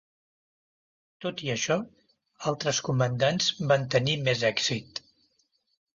[1.25, 1.77] Tot i això,
[2.53, 5.03] altres comandants van tenir més èxit.